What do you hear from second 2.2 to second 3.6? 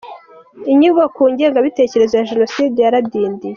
Jenoside yaradindiye.